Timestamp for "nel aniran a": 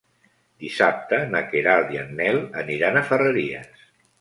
2.23-3.07